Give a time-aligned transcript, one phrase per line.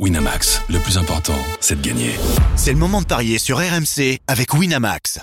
[0.00, 2.10] Winamax, le plus important, c'est de gagner.
[2.56, 5.20] C'est le moment de parier sur RMC avec Winamax.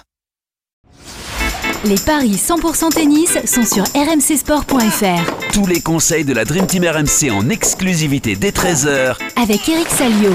[1.84, 5.52] Les paris 100% tennis sont sur rmcsport.fr.
[5.52, 10.32] Tous les conseils de la Dream Team RMC en exclusivité dès 13h Avec Eric Salio.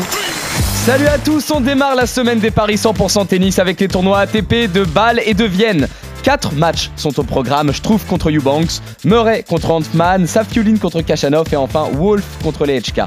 [0.85, 4.71] Salut à tous, on démarre la semaine des paris 100% tennis avec les tournois ATP
[4.71, 5.89] de Bâle et de Vienne.
[6.23, 11.47] Quatre matchs sont au programme, je trouve contre Eubanks, Murray contre Antman, Safiulin contre Kachanov
[11.53, 13.03] et enfin Wolf contre les HK.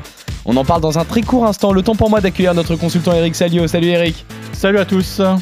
[0.51, 3.13] On en parle dans un très court instant, le temps pour moi d'accueillir notre consultant
[3.13, 3.67] Eric Salio.
[3.67, 4.25] Salut Eric.
[4.51, 5.19] Salut à tous.
[5.19, 5.37] Alors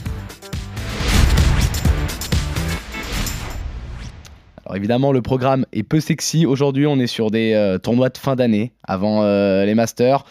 [4.76, 6.46] évidemment, le programme est peu sexy.
[6.46, 10.26] Aujourd'hui, on est sur des euh, tournois de fin d'année avant euh, les Masters.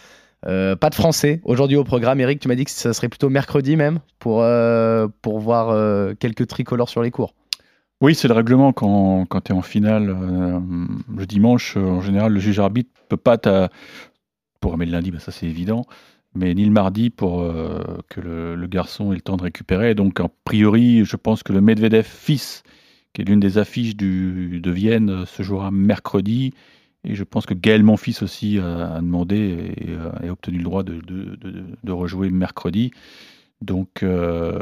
[0.45, 2.19] Euh, pas de français aujourd'hui au programme.
[2.19, 4.45] Eric, tu m'as dit que ça serait plutôt mercredi même pour,
[5.23, 5.75] pour voir
[6.19, 7.33] quelques tricolores sur les cours.
[7.99, 11.75] Oui, c'est le règlement quand, quand tu es en finale le dimanche.
[11.77, 13.39] En général, le juge arbitre peut pas
[14.59, 15.85] pour aimer le lundi, bah, ça c'est évident,
[16.35, 17.41] mais ni le mardi pour
[18.09, 19.95] que le, garçon ait le temps de récupérer.
[19.95, 22.63] Donc, a priori, je pense que le Medvedev fils
[23.17, 26.53] qui est l'une des affiches de Vienne, euh, se jouera mercredi.
[27.03, 31.01] Et je pense que Gaël Monfils aussi a, demandé et, a obtenu le droit de,
[31.01, 32.91] de, rejouer mercredi.
[33.61, 34.59] Donc, euh,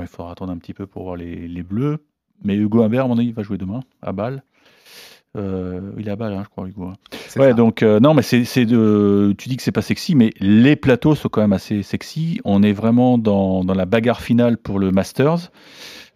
[0.00, 1.98] il faudra attendre un petit peu pour voir les, les Bleus.
[2.42, 4.42] Mais Hugo Humbert, à mon avis, va jouer demain à Bâle.
[5.36, 6.90] Euh, il est à Bâle, hein, je crois, Hugo.
[7.38, 7.52] Hein.
[7.52, 9.34] Donc, non, mais c'est de.
[9.38, 12.40] Tu dis que c'est pas sexy, mais les plateaux sont quand même assez sexy.
[12.44, 15.50] On est vraiment dans, dans la bagarre finale pour le Masters.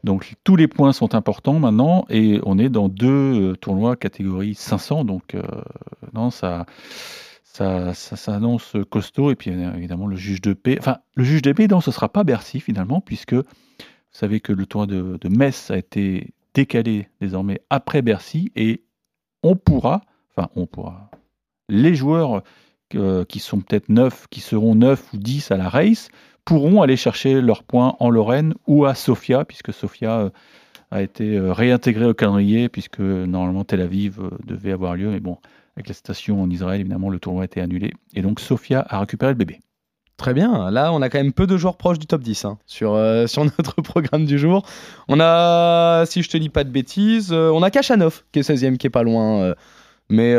[0.04, 4.54] Donc tous les points sont importants maintenant et on est dans deux euh, tournois catégorie
[4.54, 5.04] 500.
[5.04, 5.42] Donc euh,
[6.14, 6.66] non, ça,
[7.44, 9.30] ça, ça s'annonce costaud.
[9.30, 10.76] Et puis évidemment le juge de paix.
[10.78, 13.44] Enfin, le juge de paix, non, ce sera pas Bercy finalement, puisque vous
[14.12, 18.82] savez que le tournoi de, de Metz a été décalé désormais après Bercy et
[19.42, 21.10] on pourra, enfin on pourra,
[21.68, 22.42] les joueurs
[22.94, 26.08] euh, qui sont peut-être 9, qui seront 9 ou 10 à la race,
[26.44, 30.30] pourront aller chercher leurs points en Lorraine ou à Sofia, puisque Sofia euh,
[30.90, 35.38] a été euh, réintégré au calendrier, puisque normalement Tel Aviv devait avoir lieu, mais bon,
[35.76, 37.92] avec la station en Israël, évidemment, le tournoi a été annulé.
[38.14, 39.60] Et donc Sofia a récupéré le bébé.
[40.20, 42.58] Très bien, là on a quand même peu de joueurs proches du top 10 hein,
[42.66, 42.94] sur,
[43.26, 44.66] sur notre programme du jour.
[45.08, 48.76] On a, si je te dis pas de bêtises, on a Kachanov qui est 16ème,
[48.76, 49.54] qui est pas loin.
[50.10, 50.34] mais,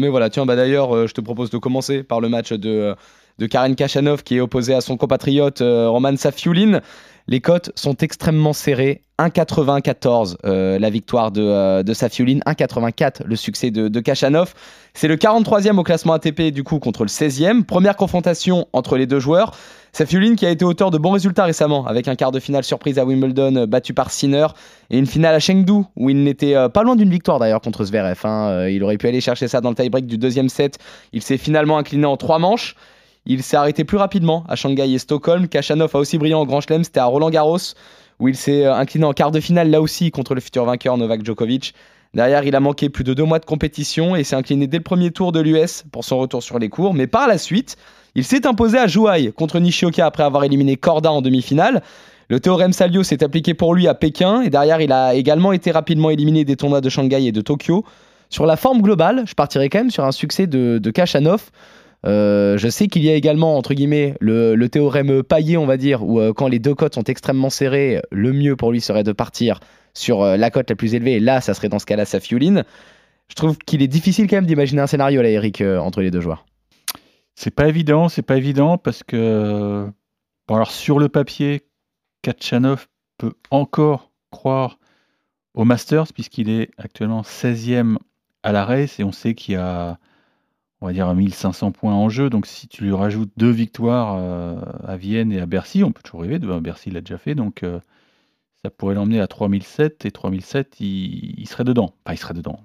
[0.00, 2.96] mais voilà, tiens, bah d'ailleurs, je te propose de commencer par le match de
[3.38, 6.80] de Kachanov qui est opposé à son compatriote euh, Roman Safiulin.
[7.26, 9.00] Les cotes sont extrêmement serrées.
[9.20, 14.54] 1,94 euh, la victoire de, euh, de Safiulin, 1,84 le succès de, de Kachanov.
[14.92, 17.62] C'est le 43e au classement ATP du coup contre le 16e.
[17.62, 19.56] Première confrontation entre les deux joueurs.
[19.92, 22.98] Safiulin qui a été auteur de bons résultats récemment avec un quart de finale surprise
[22.98, 24.48] à Wimbledon battu par Sinner
[24.90, 28.18] et une finale à Chengdu où il n'était pas loin d'une victoire d'ailleurs contre Zverev.
[28.24, 28.66] Hein.
[28.66, 30.78] Il aurait pu aller chercher ça dans le tie-break du deuxième set.
[31.12, 32.74] Il s'est finalement incliné en trois manches.
[33.26, 35.48] Il s'est arrêté plus rapidement à Shanghai et Stockholm.
[35.48, 37.56] Kachanov a aussi brillé en Grand Chelem, c'était à Roland Garros,
[38.20, 40.98] où il s'est euh, incliné en quart de finale là aussi contre le futur vainqueur
[40.98, 41.74] Novak Djokovic.
[42.12, 44.82] Derrière, il a manqué plus de deux mois de compétition et s'est incliné dès le
[44.82, 46.92] premier tour de l'US pour son retour sur les cours.
[46.92, 47.76] Mais par la suite,
[48.14, 51.82] il s'est imposé à Zhuhai contre Nishioka après avoir éliminé Korda en demi-finale.
[52.28, 55.70] Le théorème Salio s'est appliqué pour lui à Pékin et derrière, il a également été
[55.70, 57.84] rapidement éliminé des tournois de Shanghai et de Tokyo.
[58.28, 60.92] Sur la forme globale, je partirais quand même sur un succès de, de.
[62.06, 66.02] Euh, je sais qu'il y a également, entre guillemets, le, théorème paillé, on va dire,
[66.04, 69.12] où euh, quand les deux cotes sont extrêmement serrées, le mieux pour lui serait de
[69.12, 69.60] partir
[69.94, 71.14] sur euh, la cote la plus élevée.
[71.14, 72.64] Et là, ça serait dans ce cas-là sa fioline.
[73.28, 76.20] Je trouve qu'il est difficile quand même d'imaginer un scénario là, Eric, entre les deux
[76.20, 76.44] joueurs.
[77.34, 79.86] C'est pas évident, c'est pas évident parce que,
[80.46, 81.62] bon, alors sur le papier,
[82.22, 82.86] Kachanov
[83.16, 84.78] peut encore croire
[85.54, 87.96] au Masters puisqu'il est actuellement 16e
[88.42, 89.98] à la race et on sait qu'il y a
[90.84, 92.28] on va dire à 1500 points en jeu.
[92.28, 96.02] Donc si tu lui rajoutes deux victoires euh, à Vienne et à Bercy, on peut
[96.04, 97.80] toujours rêver, de, Bercy l'a déjà fait, donc euh,
[98.62, 101.94] ça pourrait l'emmener à 3007 et 3007, il, il, serait dedans.
[102.04, 102.60] Pas il serait dedans.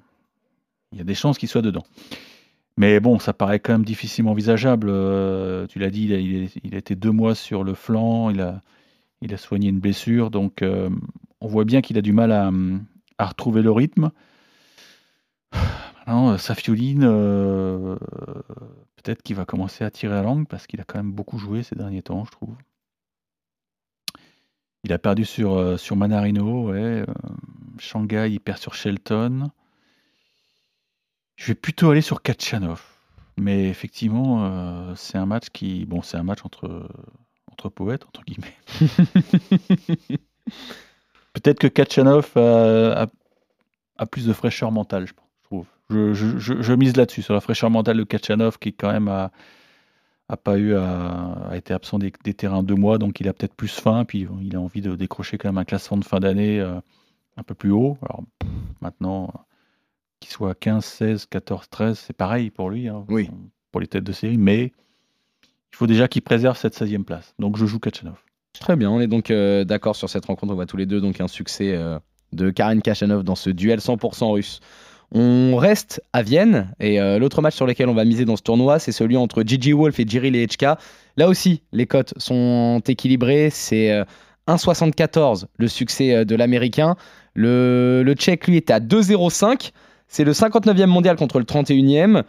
[0.91, 1.85] Il y a des chances qu'il soit dedans.
[2.75, 4.89] Mais bon, ça paraît quand même difficilement envisageable.
[4.89, 6.09] Euh, tu l'as dit,
[6.61, 11.47] il a, été deux mois sur le flanc, il a, soigné une blessure, donc on
[11.47, 14.11] voit bien qu'il a du mal à retrouver le rythme.
[16.09, 17.95] Non, Safioline, euh,
[18.95, 21.61] peut-être qu'il va commencer à tirer la langue parce qu'il a quand même beaucoup joué
[21.61, 22.55] ces derniers temps, je trouve.
[24.83, 26.79] Il a perdu sur, euh, sur Manarino, ouais.
[26.79, 27.05] Euh,
[27.77, 29.51] Shanghai, il perd sur Shelton.
[31.35, 32.83] Je vais plutôt aller sur Kachanov.
[33.37, 35.85] Mais effectivement, c'est un match qui.
[35.85, 36.89] Bon, c'est un match entre,
[37.51, 38.57] entre poètes, entre guillemets.
[41.33, 43.07] Peut-être que Kachanov a,
[43.97, 45.28] a, plus de fraîcheur mentale, je pense
[45.89, 49.31] je, mise là-dessus, sur la fraîcheur mentale de Kachanov, qui quand même a,
[50.27, 53.33] a pas eu à, a été absent des, des terrains deux mois, donc il a
[53.33, 56.19] peut-être plus faim, puis il a envie de décrocher quand même un classement de fin
[56.19, 56.79] d'année euh,
[57.37, 57.97] un peu plus haut.
[58.03, 58.23] Alors
[58.81, 59.31] maintenant,
[60.19, 63.29] qu'il soit 15, 16, 14, 13, c'est pareil pour lui, hein, Oui.
[63.71, 64.71] pour les têtes de série, mais
[65.71, 67.33] il faut déjà qu'il préserve cette 16e place.
[67.39, 68.17] Donc je joue Kachanov.
[68.59, 70.51] Très bien, on est donc euh, d'accord sur cette rencontre.
[70.51, 71.97] On voit tous les deux donc un succès euh,
[72.33, 74.59] de Karen Kachanov dans ce duel 100% russe.
[75.11, 78.43] On reste à Vienne et euh, l'autre match sur lequel on va miser dans ce
[78.43, 80.77] tournoi, c'est celui entre Gigi Wolf et Jiri Lehechka.
[81.17, 83.49] Là aussi, les cotes sont équilibrées.
[83.51, 84.03] C'est euh,
[84.47, 86.95] 1,74 le succès euh, de l'américain.
[87.33, 89.71] Le, le tchèque, lui, est à 2,05.
[90.07, 92.23] C'est le 59e mondial contre le 31e.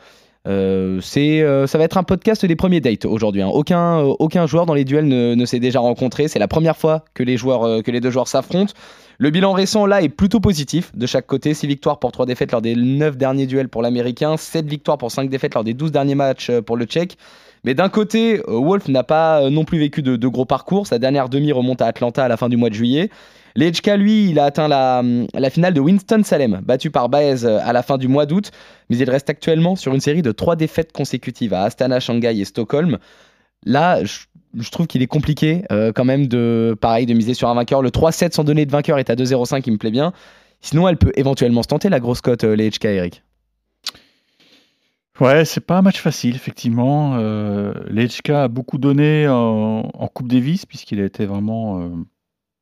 [0.47, 3.43] Euh, c'est, euh, ça va être un podcast des premiers dates aujourd'hui.
[3.43, 3.49] hein.
[3.49, 6.29] Aucun, euh, aucun joueur dans les duels ne, s'est déjà rencontré.
[6.29, 8.73] C'est la première fois que les, joueurs, que les deux joueurs s'affrontent.
[9.19, 11.53] Le bilan récent là est plutôt positif de chaque côté.
[11.53, 15.11] 6 victoires pour 3 défaites lors des 9 derniers duels pour l'américain, 7 victoires pour
[15.11, 17.19] 5 défaites lors des 12 derniers matchs pour le tchèque.
[17.65, 20.87] Mais d'un côté, Wolf n'a pas non plus vécu de, de gros parcours.
[20.87, 23.11] Sa dernière demi remonte à Atlanta à la fin du mois de juillet.
[23.57, 27.83] Lechka, lui, il a atteint la, finale de Winston-Salem, battu par Baez euh, à la
[27.83, 28.51] fin du mois d'août,
[28.89, 32.45] mais il reste actuellement sur une série de trois défaites consécutives à Astana, Shanghai et
[32.45, 32.99] Stockholm.
[33.65, 37.55] Là, je, trouve qu'il est compliqué euh, quand même de, pareil, de miser sur un
[37.55, 37.83] vainqueur.
[37.83, 40.13] Le 3-7 sans donner de vainqueur est à 2-0-5, il me plaît bien.
[40.61, 43.23] Sinon, elle peut éventuellement se tenter la grosse cote, euh, Lechka, Eric.
[45.19, 47.17] Ouais, c'est pas un match facile, effectivement.
[47.19, 47.75] Euh,
[48.29, 51.91] a beaucoup donné en, en Coupe Davis, puisqu'il a été vraiment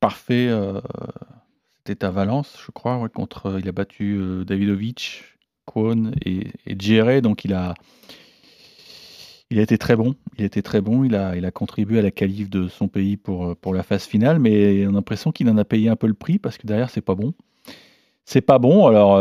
[0.00, 0.49] parfait.
[0.49, 0.81] euh,
[1.87, 5.25] C'était à Valence, je crois, contre, il a battu euh, Davidovic,
[5.67, 6.75] Kwon et, et
[7.21, 7.75] donc il a,
[9.50, 10.15] il a été très bon.
[10.37, 11.05] Il a très bon.
[11.05, 13.83] Il a, il a contribué à la qualif de son pays pour, euh, pour la
[13.83, 16.59] phase finale, mais on a l'impression qu'il en a payé un peu le prix parce
[16.59, 17.33] que derrière, c'est pas bon.
[18.27, 18.87] C'est pas bon.
[18.87, 19.19] Alors,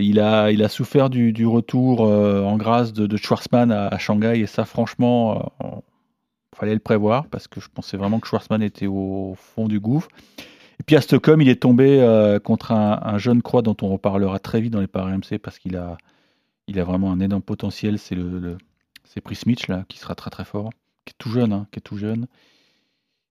[0.00, 4.40] il, a, il a souffert du, du retour en grâce de, de Schwarzman à, Shanghai,
[4.40, 5.52] et ça, franchement,
[6.58, 10.08] fallait le prévoir parce que je pensais vraiment que Schwarzman était au fond du gouffre.
[10.80, 13.88] Et puis à Stockholm, il est tombé euh, contre un, un jeune croix dont on
[13.88, 15.98] reparlera très vite dans les paris RMC parce qu'il a,
[16.68, 17.98] il a vraiment un énorme potentiel.
[17.98, 18.58] C'est le, le-
[19.04, 20.70] c'est là qui sera très très fort,
[21.04, 22.26] qui est tout jeune, hein, qui est tout jeune,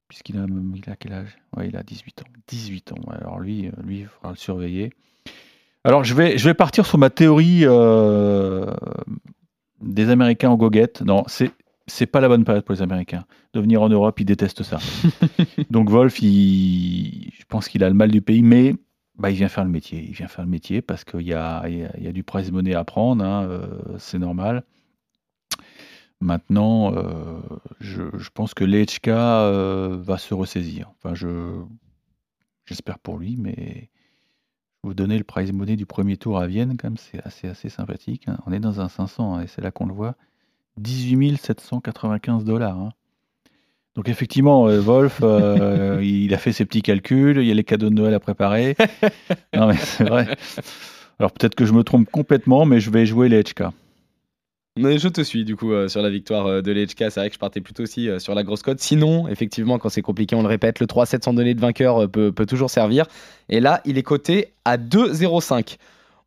[0.07, 0.45] puisqu'il a,
[0.75, 1.38] il a quel âge?
[1.56, 2.27] Ouais, il a 18 ans.
[2.47, 2.97] 18 ans.
[3.09, 4.91] Alors lui, lui, il faudra le surveiller.
[5.83, 8.73] Alors je vais, je vais partir sur ma théorie euh,
[9.81, 11.01] des Américains en goguette.
[11.01, 11.51] Non, c'est
[11.87, 13.25] c'est pas la bonne période pour les Américains.
[13.53, 14.77] De venir en Europe, ils détestent ça.
[15.69, 18.75] Donc Wolf, il, je pense qu'il a le mal du pays, mais
[19.17, 20.03] bah, il vient faire le métier.
[20.07, 22.51] Il vient faire le métier parce qu'il y a, y a- y a du prize
[22.51, 23.67] money à prendre, hein, euh,
[23.99, 24.63] c'est normal.
[26.19, 27.39] Maintenant, euh,
[27.79, 30.91] je, je pense que Lechka euh, va se ressaisir.
[30.97, 31.61] Enfin, je,
[32.65, 33.89] j'espère pour lui, mais
[34.83, 37.69] vous donner le prize money du premier tour à Vienne, quand même, c'est assez, assez
[37.69, 38.27] sympathique.
[38.27, 38.37] hein.
[38.45, 40.15] On est dans un 500, hein, et c'est là qu'on le voit.
[40.77, 42.77] 18 795 dollars.
[42.77, 42.89] hein.
[43.95, 47.63] Donc effectivement, euh, Wolf, euh, il a fait ses petits calculs, il y a les
[47.63, 48.75] cadeaux de Noël à préparer.
[49.56, 50.27] non mais c'est vrai.
[51.19, 53.63] Alors peut-être que je me trompe complètement, mais je vais jouer les HK.
[54.77, 57.09] Mais je te suis du coup euh, sur la victoire euh, de Lechka.
[57.09, 58.80] C'est vrai que je partais plutôt aussi euh, sur la grosse cote.
[58.80, 62.31] Sinon, effectivement, quand c'est compliqué, on le répète, le 3-7 sans donner de vainqueur peut,
[62.31, 63.07] peut toujours servir.
[63.50, 65.77] Et là, il est coté à 2-0-5.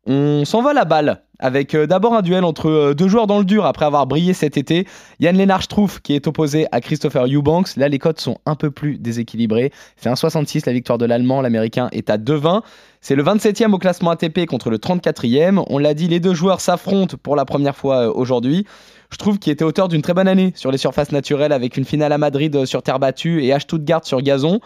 [0.07, 3.45] On s'envole la balle avec euh, d'abord un duel entre euh, deux joueurs dans le
[3.45, 4.87] dur après avoir brillé cet été.
[5.19, 7.75] Yann Lennart Struff qui est opposé à Christopher Eubanks.
[7.75, 9.71] Là, les cotes sont un peu plus déséquilibrées.
[9.97, 11.41] C'est un 66 la victoire de l'Allemand.
[11.41, 12.61] L'Américain est à 2-20.
[13.01, 15.63] C'est le 27e au classement ATP contre le 34e.
[15.67, 18.65] On l'a dit, les deux joueurs s'affrontent pour la première fois euh, aujourd'hui.
[19.11, 21.85] Je trouve qu'il était auteur d'une très bonne année sur les surfaces naturelles avec une
[21.85, 24.61] finale à Madrid sur terre battue et à Stuttgart sur gazon.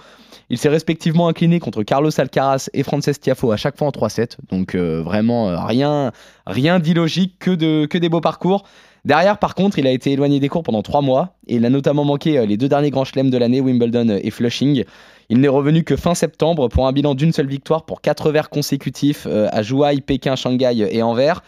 [0.49, 4.37] Il s'est respectivement incliné contre Carlos Alcaraz et Frances Tiafo à chaque fois en 3-7.
[4.51, 6.11] Donc euh, vraiment euh, rien,
[6.45, 8.63] rien d'illogique, que, de, que des beaux parcours.
[9.05, 11.69] Derrière, par contre, il a été éloigné des cours pendant trois mois et il a
[11.69, 14.83] notamment manqué euh, les deux derniers grands chelems de l'année, Wimbledon et Flushing.
[15.29, 18.49] Il n'est revenu que fin septembre pour un bilan d'une seule victoire pour quatre verres
[18.49, 21.41] consécutifs à Zhuhai, Pékin, Shanghai et Anvers.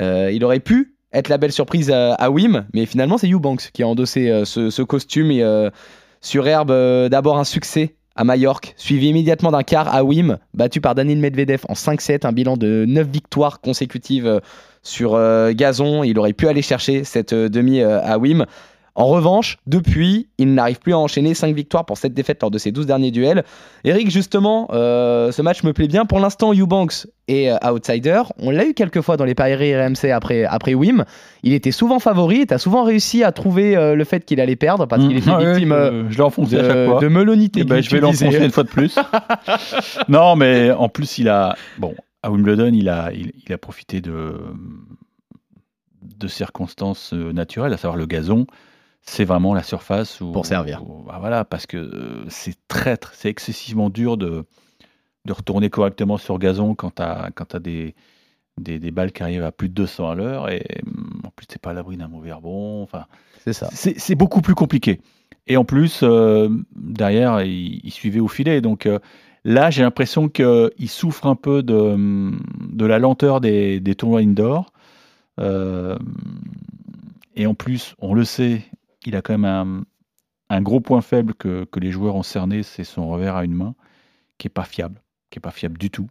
[0.00, 3.88] Il aurait pu être la belle surprise à, Wim, mais finalement c'est Eubanks qui a
[3.88, 5.42] endossé ce, costume et
[6.20, 6.70] sur herbe
[7.08, 11.60] d'abord un succès à Majorque, suivi immédiatement d'un quart à Wim, battu par Danil Medvedev
[11.68, 14.40] en 5-7, un bilan de 9 victoires consécutives euh,
[14.82, 16.02] sur euh, gazon.
[16.02, 18.44] Il aurait pu aller chercher cette euh, demi à Wim.
[18.98, 22.58] En revanche, depuis, il n'arrive plus à enchaîner 5 victoires pour cette défaite lors de
[22.58, 23.44] ses 12 derniers duels.
[23.84, 26.04] Eric, justement, euh, ce match me plaît bien.
[26.04, 28.22] Pour l'instant, Eubanks est euh, outsider.
[28.40, 31.04] On l'a eu quelques fois dans les paris RMC après, après Wim.
[31.44, 34.40] Il était souvent favori et tu as souvent réussi à trouver euh, le fait qu'il
[34.40, 36.98] allait perdre parce qu'il était Ah victime je, je l'ai enfoncé à chaque de, fois.
[37.00, 37.60] de melonité.
[37.60, 38.98] Eh ben, je vais l'enfoncer une fois de plus.
[40.08, 41.54] non, mais en plus, il a.
[41.78, 44.34] Bon, à Wimbledon, il a, il, il a profité de,
[46.02, 48.44] de circonstances naturelles, à savoir le gazon.
[49.08, 50.82] C'est vraiment la surface où, Pour servir.
[50.82, 54.44] où- bah voilà, parce que euh, c'est traître, c'est excessivement dur de,
[55.24, 57.94] de retourner correctement sur gazon quand tu as, quand t'as des,
[58.60, 61.46] des, des balles qui arrivent à plus de 200 à l'heure et hum, en plus
[61.46, 62.82] t'es pas à l'abri d'un mauvais rebond.
[62.82, 63.06] Enfin,
[63.44, 63.68] C'est ça.
[63.72, 65.00] c'est c'est beaucoup plus compliqué.
[65.46, 68.60] Et en plus, euh, derrière, il, il suivait au filet.
[68.60, 68.98] Donc euh,
[69.44, 71.96] là, j'ai l'impression qu'il souffre un peu de,
[72.70, 74.72] de la lenteur des, des tournois indoor.
[75.40, 75.96] Euh,
[77.34, 78.62] et en plus, on le sait,
[79.06, 79.84] il a quand même
[80.50, 83.74] un, gros point faible que, les joueurs ont cerné, c'est son revers à une main,
[84.38, 86.08] qui est pas fiable, qui est pas fiable du tout.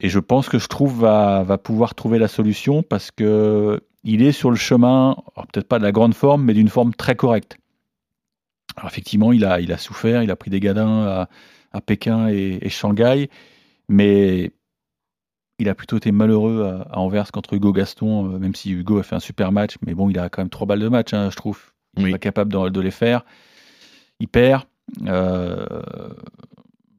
[0.00, 4.22] Et je pense que je trouve va, va pouvoir trouver la solution parce que il
[4.22, 5.16] est sur le chemin,
[5.52, 7.58] peut-être pas de la grande forme, mais d'une forme très correcte.
[8.76, 11.26] Alors effectivement, il a, souffert, il a pris des gadins
[11.72, 13.28] à, Pékin et Shanghai,
[13.88, 14.52] mais
[15.58, 18.98] il a plutôt été malheureux à, à Anvers contre Hugo Gaston, euh, même si Hugo
[18.98, 21.12] a fait un super match, mais bon, il a quand même trois balles de match,
[21.14, 21.60] hein, je trouve.
[21.96, 22.12] Il n'est Oui.
[22.12, 23.24] pas capable de, de les faire.
[24.20, 24.64] Il perd.
[25.06, 25.66] Euh,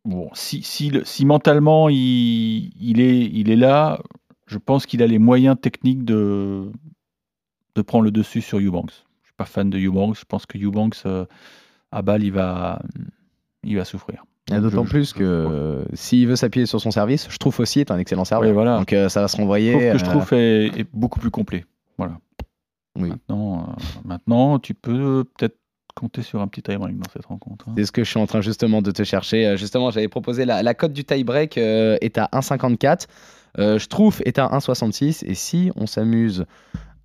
[0.06, 4.02] bon, si, si, le- si mentalement il, il, est, il est là,
[4.48, 6.72] je pense qu'il a les moyens techniques de,
[7.76, 8.92] de prendre le dessus sur Eubanks.
[9.22, 10.18] Je suis pas fan de Eubanks.
[10.20, 11.26] Je pense que Eubanks, euh,
[11.92, 12.82] à balle, il va,
[13.64, 14.26] il va souffrir.
[14.50, 17.98] D'autant plus que euh, s'il veut s'appuyer sur son service, je trouve aussi est un
[17.98, 18.48] excellent serveur.
[18.50, 18.78] Oui, voilà.
[18.80, 19.72] Donc euh, ça va se renvoyer.
[19.72, 21.66] Trouve que je trouve est, est beaucoup plus complet.
[21.98, 22.18] Voilà.
[22.98, 23.10] Oui.
[23.10, 25.56] Maintenant, euh, maintenant, tu peux peut-être
[25.96, 27.66] compter sur un petit tie-break dans cette rencontre.
[27.68, 27.74] hein.
[27.78, 29.46] C'est ce que je suis en train justement de te chercher.
[29.46, 33.06] Euh, Justement, j'avais proposé la, la cote du tie-break est à 1,54.
[33.58, 35.24] Euh, je trouve est à 1,66.
[35.26, 36.46] Et si on s'amuse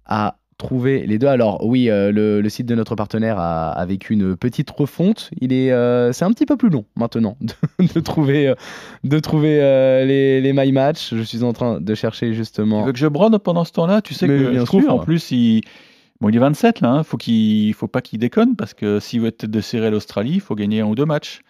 [0.06, 3.86] à trouver les deux, alors oui, euh, le, le site de notre partenaire a, a
[3.86, 5.30] vécu une petite refonte.
[5.40, 7.52] Il est, euh, c'est un petit peu plus long maintenant de,
[7.94, 8.54] de trouver, euh,
[9.04, 9.56] de trouver
[10.06, 11.14] les, les my match.
[11.14, 12.84] Je suis en train de chercher Tu justement.
[12.84, 14.00] veux que je brode pendant ce temps-là?
[14.02, 14.94] Tu sais Mais que bien je trouve sûr.
[14.94, 15.62] en plus, il,
[16.20, 16.90] bon, il est 27 là.
[16.90, 19.86] Hein, faut qu'il, faut pas qu'il déconne parce que s'il veut être tête de série
[19.86, 21.40] à l'Australie, il faut gagner un ou deux matchs.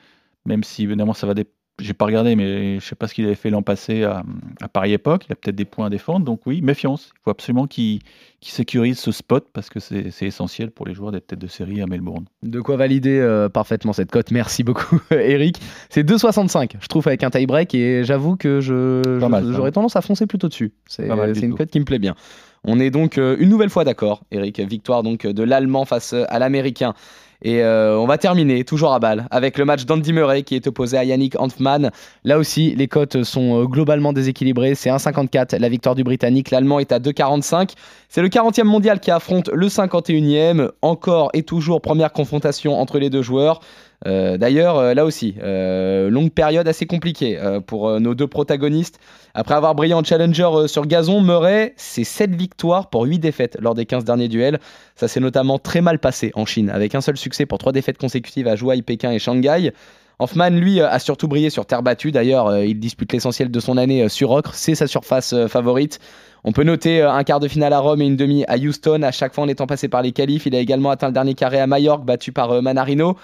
[0.47, 1.35] Même si évidemment ça va.
[1.35, 1.45] Dé...
[1.81, 4.23] J'ai pas regardé, mais je sais pas ce qu'il avait fait l'an passé à,
[4.63, 5.25] à Paris Époque.
[5.29, 6.25] Il a peut-être des points à défendre.
[6.25, 7.11] Donc oui, méfiance.
[7.17, 7.99] Il faut absolument qu'il,
[8.41, 11.87] sécurise ce spot parce que c'est, essentiel pour les joueurs d'être tête de série à
[11.87, 12.27] Melbourne.
[12.45, 14.31] De quoi valider euh, parfaitement cette cote.
[14.31, 15.61] Merci beaucoup, Eric.
[15.89, 17.75] C'est 2,65, je trouve, avec un tie-break.
[17.75, 20.73] Et j'avoue que je, Pas je- j'aurais tendance à foncer plutôt dessus.
[20.87, 22.15] C'est une cote qui me plaît bien.
[22.63, 24.61] On est donc euh, une nouvelle fois d'accord, Eric.
[24.61, 26.95] Victoire donc de l'Allemand face à l'Américain.
[27.45, 30.67] Et euh, on va terminer, toujours à balle, avec le match d'Andy Murray qui est
[30.67, 31.91] opposé à Yannick Hanfmann.
[32.25, 34.75] Là aussi, les cotes sont euh, globalement déséquilibrées.
[34.75, 36.51] C'est 1,54 la victoire du Britannique.
[36.51, 37.75] L'Allemand est à 2,45.
[38.09, 40.71] C'est le 40e mondial qui affronte le 51e.
[40.81, 43.61] Encore et toujours première confrontation entre les deux joueurs.
[44.07, 48.99] Euh, D'ailleurs, euh, là aussi, euh, longue période assez compliquée pour nos deux protagonistes.
[49.35, 53.75] Après avoir brillé en challenger sur gazon, Murray, c'est 7 victoires pour 8 défaites lors
[53.75, 54.61] des 15 derniers duels.
[54.97, 57.99] Ça s'est notamment très mal passé en Chine, avec un seul succès pour 3 défaites
[57.99, 59.73] consécutives à Zhuhai, Pékin et Shanghai.
[60.19, 62.13] Hoffman, lui, euh, a surtout brillé sur terre battue.
[62.13, 64.55] D'ailleurs, euh, il dispute l'essentiel de son année euh, sur ocre.
[64.55, 65.99] C'est sa surface favorite.
[66.45, 69.03] On peut noter un quart de finale à Rome et une demi à Houston.
[69.03, 71.35] À chaque fois en étant passé par les qualifs, il a également atteint le dernier
[71.35, 73.17] carré à Majorque, battu par Manarino.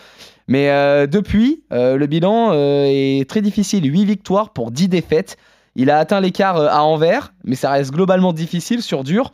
[0.48, 0.68] Mais
[1.06, 3.84] depuis, le bilan est très difficile.
[3.84, 5.36] 8 victoires pour 10 défaites.
[5.76, 9.32] Il a atteint l'écart à Anvers, mais ça reste globalement difficile sur dur.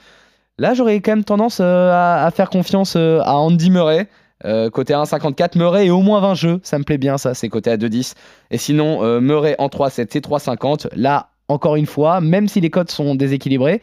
[0.58, 4.08] Là, j'aurais quand même tendance à, faire confiance à Andy Murray.
[4.44, 7.48] Euh, côté 1,54, Murray et au moins 20 jeux, ça me plaît bien ça, c'est
[7.48, 8.14] côté à 2,10.
[8.50, 10.88] Et sinon, euh, Murray en 3,7, c'est 3,50.
[10.94, 13.80] Là, encore une fois, même si les cotes sont déséquilibrées,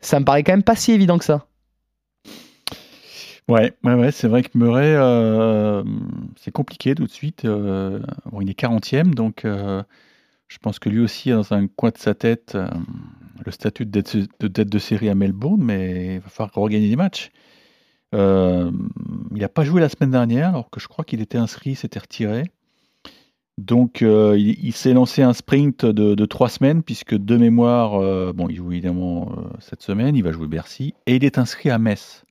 [0.00, 1.46] ça me paraît quand même pas si évident que ça.
[3.48, 5.82] Ouais, ouais, ouais, c'est vrai que Murray, euh,
[6.36, 7.46] c'est compliqué tout de suite.
[7.46, 8.00] euh,
[8.40, 12.56] il est 40e, donc je pense que lui aussi dans un coin de sa tête
[13.44, 16.96] le statut de tête de, de série à Melbourne, mais il va falloir regagner des
[16.96, 17.30] matchs.
[18.14, 18.70] Euh,
[19.32, 21.76] il n'a pas joué la semaine dernière, alors que je crois qu'il était inscrit, il
[21.76, 22.44] s'était retiré.
[23.58, 28.00] Donc euh, il, il s'est lancé un sprint de, de trois semaines, puisque de mémoire,
[28.00, 31.70] euh, bon, il joue évidemment cette semaine, il va jouer Bercy, et il est inscrit
[31.70, 32.24] à Metz.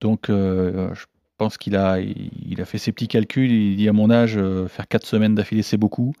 [0.00, 1.04] Donc, je
[1.38, 3.50] pense qu'il a, il, a fait ses petits calculs.
[3.50, 4.38] Il dit à mon âge,
[4.68, 6.14] faire quatre semaines d'affilée, c'est beaucoup.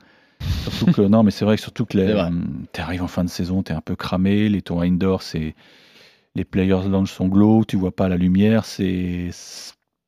[0.62, 1.98] Surtout que, non, mais c'est vrai que surtout que
[2.72, 4.48] tu arrives en fin de saison, tu es un peu cramé.
[4.48, 5.54] Les tours indoor, c'est
[6.34, 8.64] les players lounge sont glauques, tu vois pas la lumière.
[8.64, 9.30] C'est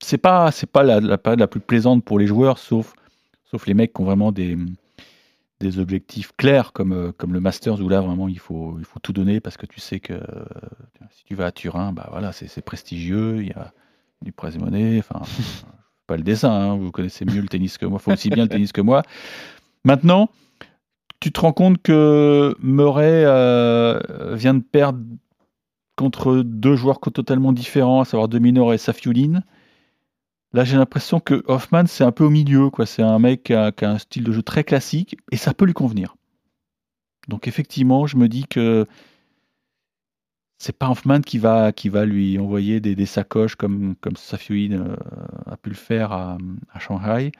[0.00, 2.95] c'est pas c'est pas la, la période la plus plaisante pour les joueurs, sauf
[3.45, 4.56] sauf les mecs qui ont vraiment des
[5.61, 9.00] des objectifs clairs comme, euh, comme le Masters où là vraiment il faut, il faut
[9.00, 10.21] tout donner parce que tu sais que
[11.11, 13.73] si tu vas à Turin, bah voilà, c'est prestigieux, il y a
[14.23, 15.23] du presse monnaie, enfin
[16.06, 18.49] pas le dessin, hein, vous connaissez mieux le tennis que moi, faut aussi bien le
[18.49, 19.02] tennis que moi.
[19.85, 20.30] Maintenant,
[21.21, 25.00] tu te rends compte que Murray euh, vient de perdre
[25.96, 29.42] contre deux joueurs totalement différents, à savoir Dominor et Safiulin.
[30.52, 32.70] Là, j'ai l'impression que Hoffman, c'est un peu au milieu.
[32.70, 32.86] quoi.
[32.86, 35.72] C'est un mec qui a, un style de jeu très classique et ça peut lui
[35.72, 36.16] convenir.
[37.28, 38.86] Donc, effectivement, je me dis que
[40.58, 44.96] c'est pas Hoffman qui va, qui va lui envoyer des, sacoches comme, comme Safiuin euh,
[45.46, 46.38] a pu le faire à,
[46.72, 47.32] à Shanghai.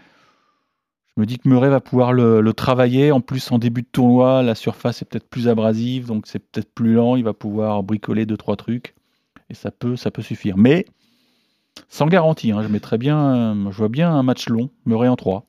[1.17, 3.11] Je me dis que Murray va pouvoir le, le travailler.
[3.11, 6.71] En plus, en début de tournoi, la surface est peut-être plus abrasive, donc c'est peut-être
[6.75, 7.17] plus lent.
[7.17, 8.95] Il va pouvoir bricoler deux trois trucs
[9.51, 10.57] et ça peut, ça peut suffire.
[10.57, 10.87] Mais
[11.89, 15.17] sans garantie, hein, je mettrais bien, euh, je vois bien un match long, Murray en
[15.17, 15.47] 3.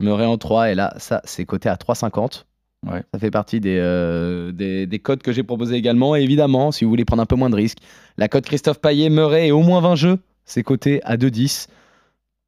[0.00, 2.44] Murray en 3, et là, ça, c'est coté à 3,50.
[2.86, 3.02] Ouais.
[3.12, 6.14] Ça fait partie des, euh, des, des codes que j'ai proposés également.
[6.14, 7.78] Et évidemment, si vous voulez prendre un peu moins de risques,
[8.16, 11.68] la cote Christophe Payet, Murray et au moins 20 jeux, c'est coté à 2,10.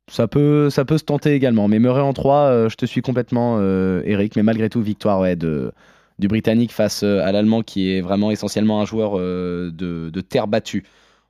[0.09, 1.69] Ça peut, ça peut se tenter également.
[1.69, 4.37] Mais Murray en 3, euh, je te suis complètement, euh, Eric.
[4.37, 5.73] Mais malgré tout, victoire ouais, de,
[6.19, 10.21] du Britannique face euh, à l'Allemand, qui est vraiment essentiellement un joueur euh, de, de
[10.21, 10.85] terre battue.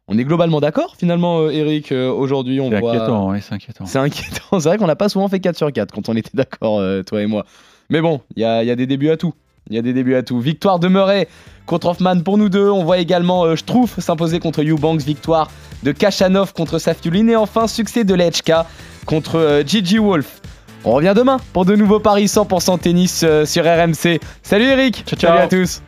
[0.06, 1.92] On est globalement d'accord, finalement, Eric.
[1.92, 2.92] Aujourd'hui, on C'est voit.
[2.94, 3.85] inquiétant, ouais, c'est inquiétant.
[3.85, 4.58] C'est inquiétant.
[4.61, 7.20] C'est vrai qu'on n'a pas souvent fait 4 sur 4 quand on était d'accord, toi
[7.20, 7.44] et moi.
[7.90, 9.35] Mais bon, il y a, il y a des débuts à tout.
[9.70, 10.40] Il y a des débuts à tout.
[10.40, 11.28] Victoire de Murray
[11.66, 12.70] contre Hoffman pour nous deux.
[12.70, 15.02] On voit également euh, Schtroumpf s'imposer contre Eubanks.
[15.02, 15.50] Victoire
[15.82, 17.28] de Kachanov contre Safiulin.
[17.28, 18.66] Et enfin, succès de Lechka
[19.06, 20.40] contre euh, Gigi Wolf.
[20.84, 24.20] On revient demain pour de nouveaux paris 100% tennis euh, sur RMC.
[24.42, 25.04] Salut Eric.
[25.06, 25.30] Ciao, ciao.
[25.32, 25.82] Salut à tous.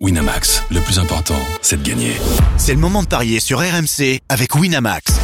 [0.00, 2.12] Winamax, le plus important, c'est de gagner.
[2.56, 5.23] C'est le moment de parier sur RMC avec Winamax.